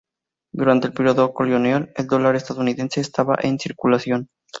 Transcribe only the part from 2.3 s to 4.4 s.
estadounidense estaba en circulación.